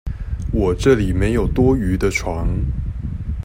[0.51, 2.47] 我這裡沒有多餘的床